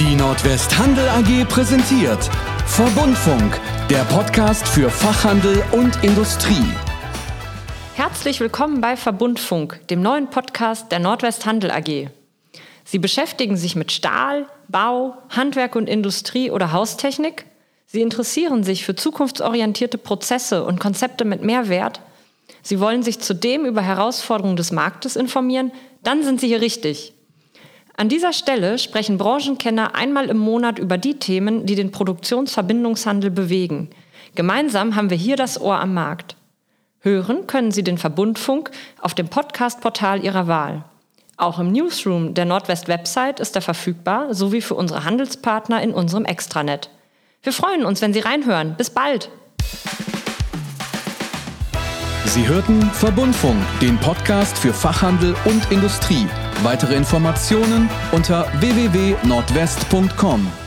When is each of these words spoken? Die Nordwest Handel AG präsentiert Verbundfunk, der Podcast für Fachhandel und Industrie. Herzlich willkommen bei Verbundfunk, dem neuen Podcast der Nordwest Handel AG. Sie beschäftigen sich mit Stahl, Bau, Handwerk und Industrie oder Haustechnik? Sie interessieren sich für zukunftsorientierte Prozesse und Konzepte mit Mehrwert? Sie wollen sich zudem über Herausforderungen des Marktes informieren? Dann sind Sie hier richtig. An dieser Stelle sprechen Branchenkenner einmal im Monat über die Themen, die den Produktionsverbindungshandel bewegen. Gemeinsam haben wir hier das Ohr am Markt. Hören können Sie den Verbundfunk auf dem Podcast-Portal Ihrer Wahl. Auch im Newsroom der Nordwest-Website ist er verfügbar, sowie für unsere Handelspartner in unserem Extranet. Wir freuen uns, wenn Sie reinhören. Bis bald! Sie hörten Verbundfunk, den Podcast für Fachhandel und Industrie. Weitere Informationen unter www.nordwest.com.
Die 0.00 0.16
Nordwest 0.16 0.76
Handel 0.76 1.08
AG 1.08 1.48
präsentiert 1.48 2.28
Verbundfunk, 2.66 3.60
der 3.88 4.02
Podcast 4.06 4.66
für 4.66 4.90
Fachhandel 4.90 5.62
und 5.70 6.02
Industrie. 6.02 6.66
Herzlich 7.94 8.40
willkommen 8.40 8.80
bei 8.80 8.96
Verbundfunk, 8.96 9.86
dem 9.86 10.02
neuen 10.02 10.30
Podcast 10.30 10.90
der 10.90 10.98
Nordwest 10.98 11.46
Handel 11.46 11.70
AG. 11.70 12.08
Sie 12.82 12.98
beschäftigen 12.98 13.56
sich 13.56 13.76
mit 13.76 13.92
Stahl, 13.92 14.48
Bau, 14.66 15.16
Handwerk 15.28 15.76
und 15.76 15.88
Industrie 15.88 16.50
oder 16.50 16.72
Haustechnik? 16.72 17.46
Sie 17.86 18.02
interessieren 18.02 18.64
sich 18.64 18.84
für 18.84 18.96
zukunftsorientierte 18.96 19.98
Prozesse 19.98 20.64
und 20.64 20.80
Konzepte 20.80 21.24
mit 21.24 21.44
Mehrwert? 21.44 22.00
Sie 22.62 22.80
wollen 22.80 23.04
sich 23.04 23.20
zudem 23.20 23.64
über 23.64 23.82
Herausforderungen 23.82 24.56
des 24.56 24.72
Marktes 24.72 25.14
informieren? 25.14 25.70
Dann 26.02 26.24
sind 26.24 26.40
Sie 26.40 26.48
hier 26.48 26.60
richtig. 26.60 27.13
An 27.96 28.08
dieser 28.08 28.32
Stelle 28.32 28.78
sprechen 28.78 29.18
Branchenkenner 29.18 29.94
einmal 29.94 30.28
im 30.28 30.38
Monat 30.38 30.80
über 30.80 30.98
die 30.98 31.18
Themen, 31.18 31.64
die 31.64 31.76
den 31.76 31.92
Produktionsverbindungshandel 31.92 33.30
bewegen. 33.30 33.90
Gemeinsam 34.34 34.96
haben 34.96 35.10
wir 35.10 35.16
hier 35.16 35.36
das 35.36 35.60
Ohr 35.60 35.78
am 35.78 35.94
Markt. 35.94 36.36
Hören 37.00 37.46
können 37.46 37.70
Sie 37.70 37.84
den 37.84 37.98
Verbundfunk 37.98 38.72
auf 39.00 39.14
dem 39.14 39.28
Podcast-Portal 39.28 40.24
Ihrer 40.24 40.48
Wahl. 40.48 40.84
Auch 41.36 41.60
im 41.60 41.70
Newsroom 41.70 42.34
der 42.34 42.46
Nordwest-Website 42.46 43.38
ist 43.38 43.54
er 43.54 43.62
verfügbar, 43.62 44.34
sowie 44.34 44.60
für 44.60 44.74
unsere 44.74 45.04
Handelspartner 45.04 45.80
in 45.82 45.92
unserem 45.92 46.24
Extranet. 46.24 46.90
Wir 47.42 47.52
freuen 47.52 47.84
uns, 47.84 48.00
wenn 48.00 48.12
Sie 48.12 48.20
reinhören. 48.20 48.74
Bis 48.76 48.90
bald! 48.90 49.30
Sie 52.26 52.48
hörten 52.48 52.82
Verbundfunk, 52.82 53.62
den 53.80 53.98
Podcast 53.98 54.58
für 54.58 54.72
Fachhandel 54.72 55.34
und 55.44 55.70
Industrie. 55.70 56.26
Weitere 56.62 56.94
Informationen 56.94 57.88
unter 58.12 58.46
www.nordwest.com. 58.60 60.63